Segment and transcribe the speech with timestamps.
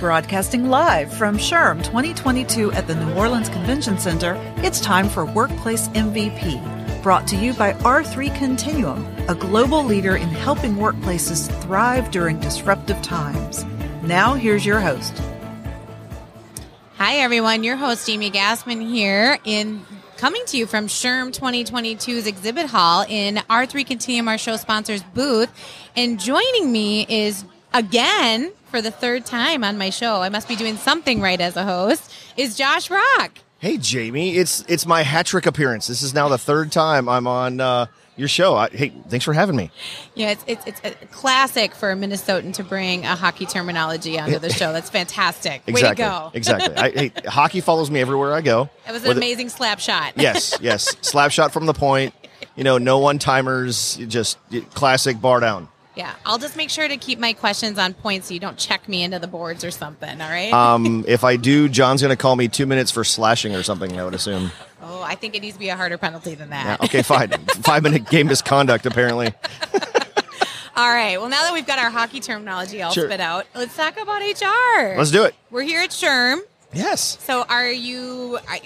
[0.00, 5.88] Broadcasting live from SHRM 2022 at the New Orleans Convention Center, it's time for Workplace
[5.88, 12.40] MVP, brought to you by R3 Continuum, a global leader in helping workplaces thrive during
[12.40, 13.66] disruptive times.
[14.02, 15.20] Now, here's your host.
[16.96, 17.62] Hi, everyone.
[17.62, 19.84] Your host, Jamie Gassmann, here in
[20.16, 25.50] coming to you from SHRM 2022's exhibit hall in R3 Continuum, our show sponsors booth.
[25.94, 30.22] And joining me is again for the third time on my show.
[30.22, 32.12] I must be doing something right as a host.
[32.36, 33.38] Is Josh Rock?
[33.58, 35.86] Hey, Jamie, it's it's my hat trick appearance.
[35.86, 38.54] This is now the third time I'm on uh, your show.
[38.56, 39.70] I, hey, thanks for having me.
[40.14, 44.38] Yeah, it's, it's it's a classic for a Minnesotan to bring a hockey terminology onto
[44.38, 44.72] the show.
[44.72, 45.62] That's fantastic.
[45.66, 46.02] Exactly.
[46.04, 46.30] Way to go.
[46.32, 46.74] exactly.
[46.76, 48.70] I, hey, hockey follows me everywhere I go.
[48.88, 50.14] It was an Whether- amazing slap shot.
[50.16, 50.96] Yes, yes.
[51.02, 52.14] Slap shot from the point.
[52.56, 53.96] You know, no one timers.
[54.08, 54.38] Just
[54.72, 55.68] classic bar down.
[56.00, 58.88] Yeah, I'll just make sure to keep my questions on point so you don't check
[58.88, 60.18] me into the boards or something.
[60.18, 60.50] All right.
[60.50, 64.00] Um, if I do, John's going to call me two minutes for slashing or something.
[64.00, 64.50] I would assume.
[64.80, 66.84] oh, I think it needs to be a harder penalty than Yeah, that.
[66.84, 67.28] okay, fine.
[67.62, 68.86] Five minute game misconduct.
[68.86, 69.26] Apparently.
[70.76, 71.20] All right.
[71.20, 73.04] Well, now that we've got our hockey terminology all Sure.
[73.06, 74.96] spit out, let's talk about HR.
[74.96, 75.34] Let's do it.
[75.50, 76.38] We're here at SHRM.
[76.72, 77.18] Yes.
[77.20, 78.38] So, are you?
[78.48, 78.56] Are,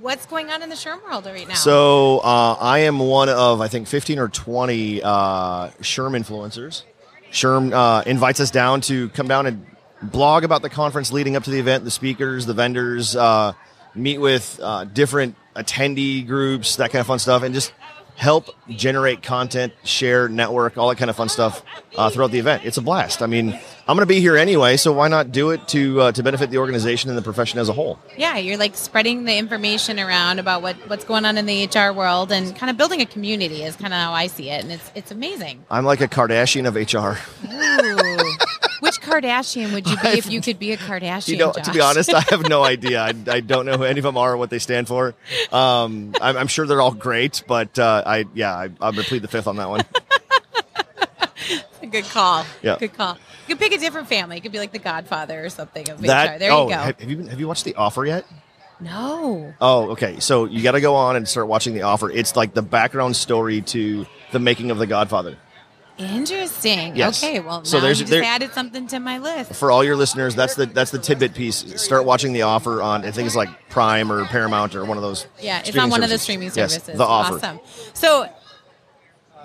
[0.00, 1.54] what's going on in the SHRM world right now?
[1.54, 6.84] So uh, I am one of I think fifteen or twenty uh, SHRM influencers.
[7.30, 9.66] SHRM uh, invites us down to come down and
[10.02, 13.52] blog about the conference leading up to the event, the speakers, the vendors, uh,
[13.94, 17.72] meet with uh, different attendee groups, that kind of fun stuff, and just
[18.16, 21.62] help generate content, share, network, all that kind of fun stuff
[21.96, 22.64] uh, throughout the event.
[22.64, 23.22] It's a blast.
[23.22, 23.58] I mean,
[23.90, 26.50] I'm going to be here anyway, so why not do it to uh, to benefit
[26.50, 27.98] the organization and the profession as a whole?
[28.16, 31.92] yeah, you're like spreading the information around about what, what's going on in the HR
[31.92, 34.70] world and kind of building a community is kind of how I see it, and
[34.70, 35.64] it's it's amazing.
[35.68, 37.18] I'm like a Kardashian of HR.
[37.52, 38.36] Ooh.
[38.78, 41.26] Which Kardashian would you be if you could be a Kardashian?
[41.26, 43.02] You know, to be honest, I have no idea.
[43.02, 45.16] I, I don't know who any of them are or what they stand for.
[45.50, 49.22] Um, I'm, I'm sure they're all great, but uh, I yeah, I, I'm gonna plead
[49.22, 49.84] the fifth on that one.
[51.90, 52.46] good call.
[52.62, 52.76] Yeah.
[52.78, 53.18] good call.
[53.50, 54.36] You could pick a different family.
[54.36, 56.78] It could be like the Godfather or something of That There oh, you go.
[56.78, 58.24] Have, have you been, have you watched The Offer yet?
[58.78, 60.20] no, Oh, okay.
[60.20, 62.12] So you got to go on and start watching The Offer.
[62.12, 65.36] It's like the background story to the making of The Godfather.
[65.98, 66.94] interesting.
[66.94, 67.24] Yes.
[67.24, 69.54] Okay, well, So there's- you just there- added something to my list.
[69.54, 71.82] For all your listeners, that's the that's the tidbit piece.
[71.82, 75.02] Start watching The Offer on I think it's like Prime or Paramount or one of
[75.02, 75.26] those.
[75.42, 76.76] Yeah, it's on one of the streaming services.
[76.76, 76.98] Yes, services.
[76.98, 77.34] The Offer.
[77.34, 77.60] Awesome.
[77.94, 78.28] So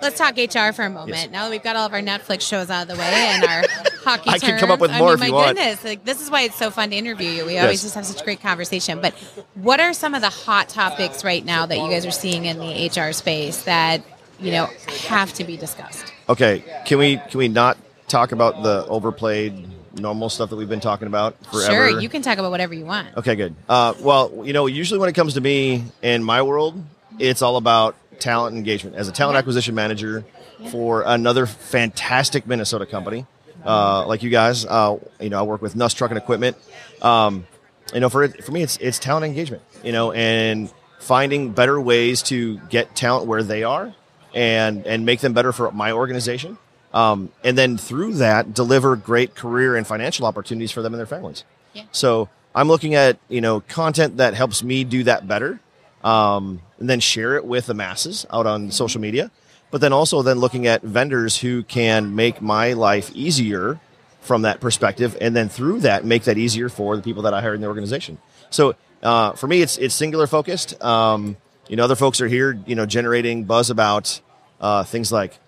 [0.02, 1.08] let's talk HR for a moment.
[1.10, 1.30] Yes.
[1.30, 3.62] Now that we've got all of our Netflix shows out of the way and our
[4.04, 5.56] hockey I can come up with more I if mean, you my want.
[5.56, 7.44] goodness, like this is why it's so fun to interview you.
[7.46, 7.82] We always Yes.
[7.82, 9.00] just have such great conversation.
[9.00, 9.14] But
[9.54, 12.58] what are some of the hot topics right now that you guys are seeing in
[12.58, 14.02] the HR space that
[14.40, 14.68] you know
[15.08, 16.12] have to be discussed?
[16.28, 17.76] Okay, can we can we not
[18.08, 19.68] talk about the overplayed
[19.98, 21.88] normal stuff that we've been talking about forever?
[21.90, 23.08] Sure, you can talk about whatever you want.
[23.16, 23.54] Okay, good.
[23.68, 26.80] Uh, well, you know, usually when it comes to me in my world,
[27.18, 28.96] it's all about talent engagement.
[28.96, 30.24] As a talent acquisition manager
[30.70, 33.26] for another fantastic Minnesota company,
[33.64, 36.56] uh, like you guys, uh, you know, I work with Nuss Truck and Equipment.
[37.02, 37.46] Um,
[37.92, 39.62] you know, for it, for me, it's it's talent engagement.
[39.82, 43.94] You know, and finding better ways to get talent where they are,
[44.34, 46.58] and and make them better for my organization.
[46.94, 51.06] Um, and then through that, deliver great career and financial opportunities for them and their
[51.06, 51.44] families.
[51.74, 51.82] Yeah.
[51.92, 55.60] So I'm looking at you know content that helps me do that better,
[56.04, 59.30] um, and then share it with the masses out on social media.
[59.70, 63.80] But then also then looking at vendors who can make my life easier
[64.20, 67.40] from that perspective, and then through that make that easier for the people that I
[67.40, 68.18] hire in the organization.
[68.50, 70.82] So uh, for me, it's it's singular focused.
[70.82, 71.36] Um,
[71.68, 74.20] you know, other folks are here, you know, generating buzz about
[74.60, 75.38] uh, things like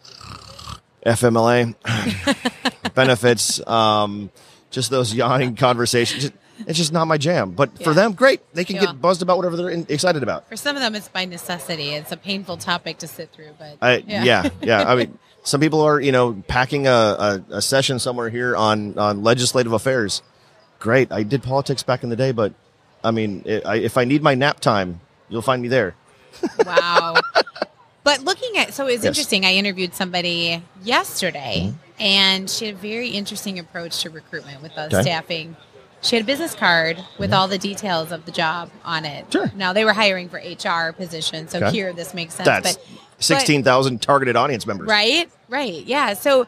[1.07, 1.75] FMLA
[2.95, 4.31] benefits, um,
[4.71, 6.31] just those yawning conversations.
[6.67, 7.53] It's just not my jam.
[7.53, 8.41] But for them, great.
[8.53, 8.87] They can Yeah.
[8.87, 10.49] get buzzed about whatever they're in, excited about.
[10.49, 11.91] For some of them, it's by necessity.
[11.91, 14.49] It's a painful topic to sit through, but I, yeah.
[14.61, 18.56] yeah, I mean, some people are, you know, packing a, a, a session somewhere here
[18.56, 20.20] on, on legislative affairs.
[20.81, 21.12] Great.
[21.12, 22.53] I did politics back in the day, but
[23.05, 25.94] I mean, i I, if I need my nap time, you'll find me there.
[26.67, 27.17] wow.
[28.05, 29.11] But looking at so it's Yes.
[29.11, 29.44] interesting.
[29.44, 31.88] I interviewed somebody yesterday, Mm-hmm.
[32.00, 35.03] And she had a very interesting approach to recruitment with the Okay.
[35.03, 35.56] staffing.
[36.00, 39.23] She had a business card with all the details of the job on it.
[39.25, 39.31] Mm-hmm.
[39.33, 39.53] Sure.
[39.56, 41.71] Now they were hiring for HR positions, so Okay.
[41.73, 42.47] here this makes sense.
[42.47, 42.87] That's but
[43.19, 44.87] 16,000 targeted audience members.
[44.89, 46.15] right, right, yeah.
[46.15, 46.47] So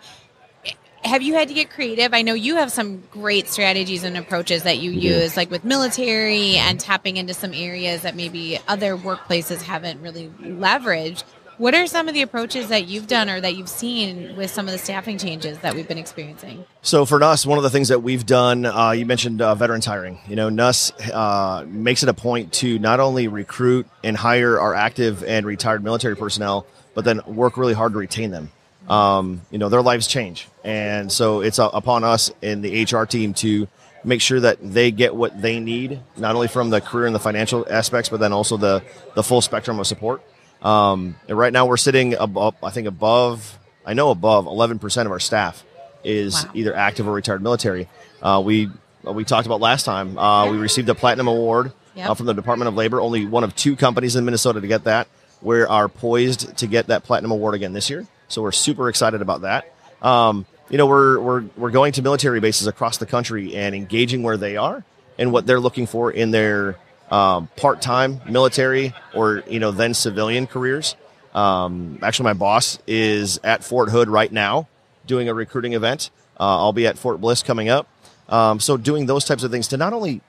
[1.02, 2.12] have you had to get creative?
[2.12, 6.56] I know you have some great strategies and approaches that you use, like with military
[6.56, 11.24] and tapping into some areas that maybe other workplaces haven't really leveraged.
[11.60, 14.66] What are some of the approaches that you've done or that you've seen with some
[14.66, 16.64] of the staffing changes that we've been experiencing?
[16.80, 19.84] So for Nuss, one of the things that we've done, uh, you mentioned uh, veterans
[19.84, 20.18] hiring.
[20.26, 24.74] You know, Nuss uh, makes it a point to not only recruit and hire our
[24.74, 26.64] active and retired military personnel,
[26.94, 28.50] but then work really hard to retain them.
[28.88, 33.04] Um, you know, their lives change, and so it's uh, upon us in the HR
[33.04, 33.68] team to
[34.02, 37.20] make sure that they get what they need, not only from the career and the
[37.20, 38.82] financial aspects, but then also the
[39.14, 40.22] the full spectrum of support.
[40.62, 45.12] Um, and right now we're sitting above, I think above, I know above 11% of
[45.12, 45.64] our staff
[46.04, 46.50] is Wow.
[46.54, 47.88] either active or retired military.
[48.22, 48.70] Uh, we,
[49.02, 52.08] we talked about last time, uh, we received a platinum award Yep.
[52.10, 54.84] uh, from the Department of Labor, only one of two companies in Minnesota to get
[54.84, 55.08] that.
[55.42, 58.06] We are poised to get that platinum award again this year.
[58.28, 59.72] So we're super excited about that.
[60.02, 64.22] Um, you know, we're, we're, we're going to military bases across the country and engaging
[64.22, 64.84] where they are
[65.18, 66.76] and what they're looking for in their
[67.10, 70.96] um, part-time military or you know then civilian careers.
[71.34, 74.68] Um, actually, my boss is at Fort Hood right now
[75.06, 76.10] doing a recruiting event.
[76.38, 77.88] Uh, I'll be at Fort Bliss coming up.
[78.28, 80.20] Um, so doing those types of things to not only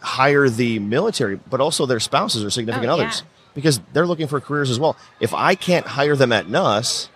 [0.00, 3.02] hire the military, but also their spouses or significant Oh, yeah.
[3.04, 3.22] others
[3.54, 4.96] because they're looking for careers as well.
[5.20, 7.08] If I can't hire them at Nuss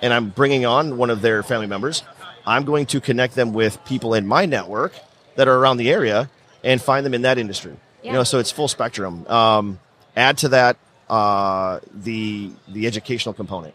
[0.00, 2.02] and I'm bringing on one of their family members,
[2.46, 4.92] I'm going to connect them with people in my network
[5.36, 6.28] that are around the area
[6.62, 7.76] and find them in that industry.
[8.02, 9.26] You know, so it's full spectrum.
[9.28, 9.78] Um,
[10.16, 10.76] add to that
[11.08, 13.74] uh, the the educational component.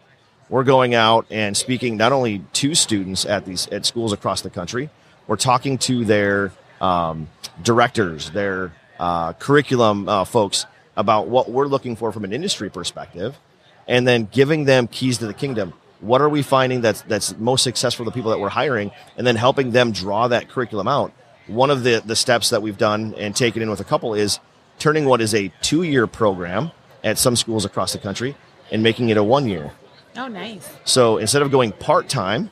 [0.50, 4.50] We're going out and speaking not only to students at these at schools across the
[4.50, 4.90] country.
[5.26, 7.28] We're talking to their um,
[7.62, 13.38] directors, their uh, curriculum uh, folks about what we're looking for from an industry perspective,
[13.86, 15.74] and then giving them keys to the kingdom.
[16.00, 19.36] What are we finding that's that's most successful the people that we're hiring, and then
[19.36, 21.12] helping them draw that curriculum out.
[21.48, 24.38] One of the the steps that we've done and taken in with a couple is
[24.78, 26.70] turning what is a two year program
[27.02, 28.36] at some schools across the country
[28.70, 29.72] and making it a one year.
[30.16, 30.68] Oh, nice.
[30.84, 32.50] So instead of going part time,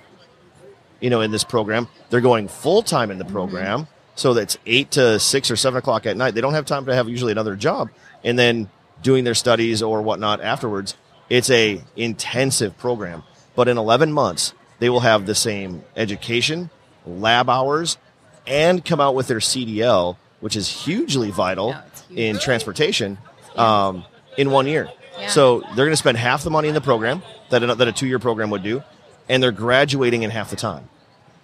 [1.00, 3.34] you know, in this program, they're going full time in the mm-hmm.
[3.34, 3.88] program.
[4.14, 6.34] So that's eight to six or seven o'clock at night.
[6.34, 7.90] They don't have time to have usually another job
[8.24, 8.70] and then
[9.02, 10.96] doing their studies or whatnot afterwards.
[11.28, 16.70] It's a intensive program, but in 11 months, they will have the same education,
[17.04, 17.98] lab hours,
[18.46, 22.18] and come out with their CDL, which is hugely vital it's huge.
[22.18, 23.18] in transportation,
[23.56, 24.04] um,
[24.36, 24.90] in one year.
[25.18, 25.28] Yeah.
[25.28, 27.92] So they're going to spend half the money in the program that a, that a
[27.92, 28.82] two year program would do,
[29.28, 30.88] and they're graduating in half the time.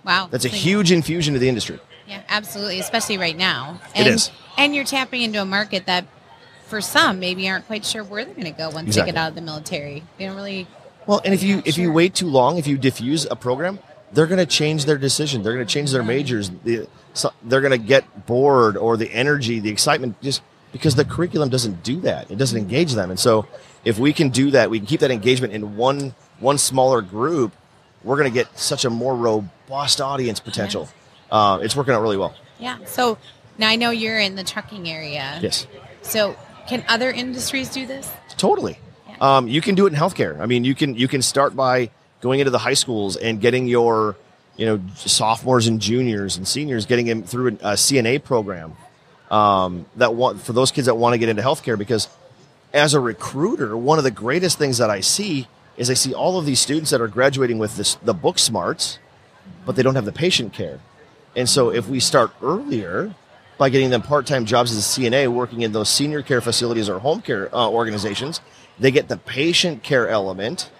[0.04, 0.28] Wow.
[0.30, 1.78] That's a So- huge infusion to the industry.
[2.06, 3.80] Yeah, absolutely, especially right now.
[3.94, 4.30] And, is.
[4.58, 6.04] And you're tapping into a market that,
[6.66, 9.12] for some, maybe aren't quite sure where they're going to go once Exactly.
[9.12, 10.02] they get out of the military.
[10.18, 10.66] They don't really.
[11.06, 13.78] Well, and if you Yeah, if you wait too long, if you diffuse a program,
[14.12, 15.42] they're going to change their decision.
[15.42, 16.50] They're going to change their majors.
[16.64, 20.42] The, so they're going to get bored, or the energy, the excitement, just
[20.72, 22.30] because the curriculum doesn't do that.
[22.30, 23.10] It doesn't engage them.
[23.10, 23.46] And so,
[23.84, 27.52] if we can do that, we can keep that engagement in one one smaller group.
[28.04, 30.88] We're going to get such a more robust audience potential.
[31.30, 32.34] Uh, it's working out really well.
[32.58, 32.78] Yeah.
[32.84, 33.18] So
[33.58, 35.38] now I know you're in the trucking area.
[35.40, 35.66] Yes.
[36.02, 36.36] So
[36.66, 38.10] can other industries do this?
[38.36, 38.78] Totally.
[39.08, 39.16] Yeah.
[39.20, 40.40] Um, you can do it in healthcare.
[40.40, 41.90] I mean, you can you can start by
[42.22, 44.16] going into the high schools and getting your
[44.56, 48.74] you know sophomores and juniors and seniors getting them through a, CNA program
[49.30, 52.08] um, that want for those kids that want to get into healthcare because
[52.72, 55.46] as a recruiter, one of the greatest things that I see
[55.76, 58.98] is I see all of these students that are graduating with this the book smarts,
[59.66, 60.80] but they don't have the patient care.
[61.36, 63.14] And so if we start earlier
[63.58, 66.98] by getting them part-time jobs as a CNA working in those senior care facilities or
[66.98, 68.40] home care uh, organizations,
[68.78, 70.70] they get the patient care element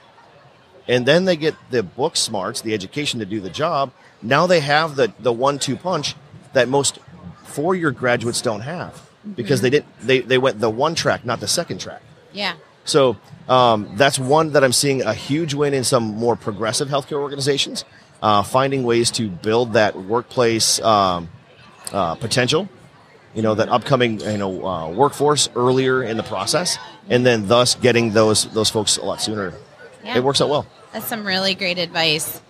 [0.88, 3.92] and then they get the book smarts, the education to do the job.
[4.22, 6.14] Now they have the the one-two punch
[6.52, 6.98] that most
[7.44, 11.48] four-year graduates don't have because they didn't they, they went the one track, not the
[11.48, 12.02] second track.
[12.32, 12.54] Yeah.
[12.84, 13.16] So
[13.48, 17.84] um, that's one that I'm seeing a huge win in some more progressive healthcare organizations,
[18.22, 21.28] uh, finding ways to build that workplace um,
[21.92, 22.68] uh, potential.
[23.34, 26.76] You know that upcoming you know uh, workforce earlier in the process,
[27.08, 29.54] and then thus getting those those folks a lot sooner.
[30.04, 30.16] Yeah.
[30.16, 30.66] It works out well.
[30.92, 32.40] That's some really great advice.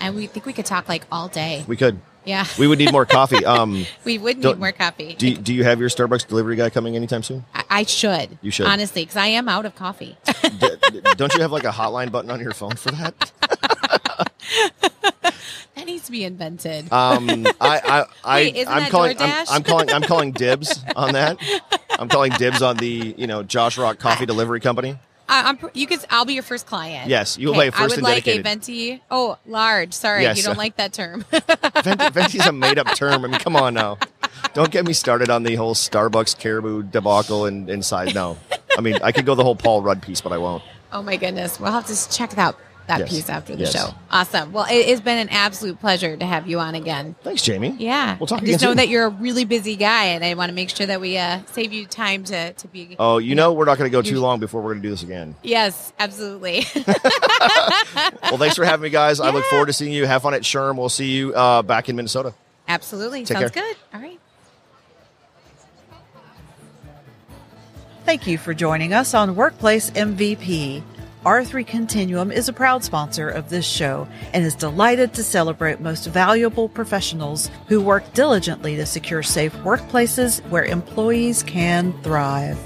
[0.00, 1.64] And we think we could talk like all day.
[1.68, 2.00] We could.
[2.24, 2.44] Yeah.
[2.58, 3.44] We would need more coffee.
[3.44, 5.14] Um, We would need more coffee.
[5.14, 7.44] do, do you have your Starbucks delivery guy coming anytime soon?
[7.54, 8.38] I, I should.
[8.42, 8.66] You should.
[8.66, 10.16] Honestly, because I am out of coffee.
[10.58, 13.32] D- don't you have like a hotline button on your phone for that?
[15.74, 16.92] that needs to be invented.
[16.92, 17.28] Um,
[17.60, 21.12] I, I, I, Wait, isn't I'm that calling, I'm, I'm calling, I'm calling dibs on
[21.14, 21.38] that.
[21.98, 24.98] I'm calling dibs on the, you know, Josh Rock Coffee Delivery Company.
[25.32, 26.00] I, I'm, you could.
[26.10, 27.08] I'll be your first client.
[27.08, 28.40] Yes, you will Okay, be first I would like dedicated.
[28.40, 29.02] a venti.
[29.10, 29.92] Oh, large.
[29.94, 30.36] Sorry, Yes.
[30.36, 31.24] you don't like that term.
[31.82, 33.24] Venti, venti's a made up term.
[33.24, 33.96] I mean, come on now.
[34.52, 38.14] don't get me started on the whole Starbucks Caribou debacle and inside.
[38.14, 38.36] No,
[38.76, 40.62] I mean I could go the whole Paul Rudd piece, but I won't.
[40.92, 41.58] Oh my goodness.
[41.58, 42.58] We'll have to check it out
[42.98, 43.10] that Yes.
[43.10, 43.72] piece after the Yes.
[43.72, 43.94] show.
[44.10, 44.52] Awesome.
[44.52, 47.14] Well, it, it's been an absolute pleasure to have you on again.
[47.22, 47.74] Thanks, Jamie.
[47.78, 48.16] Yeah.
[48.18, 48.76] We'll talk I again just know soon.
[48.78, 51.40] that you're a really busy guy, and I want to make sure that we uh,
[51.52, 52.96] save you time to, to be.
[52.98, 54.90] Oh, you know we're not going to go too long before we're going to do
[54.90, 55.34] this again.
[55.42, 56.64] Yes, absolutely.
[58.22, 59.20] Well, thanks for having me, guys.
[59.20, 60.06] I look forward to seeing you.
[60.06, 60.76] Have fun at SHRM.
[60.76, 62.32] We'll see you uh, back in Minnesota.
[62.68, 63.24] absolutely.
[63.26, 63.62] Take Sounds care.
[63.64, 63.76] good.
[63.92, 64.18] All right.
[68.04, 70.82] Thank you for joining us on Workplace MVP.
[71.24, 76.06] R3 Continuum is a proud sponsor of this show and is delighted to celebrate most
[76.06, 82.58] valuable professionals who work diligently to secure safe workplaces where employees can thrive.